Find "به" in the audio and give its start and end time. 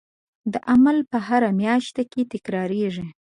1.09-1.17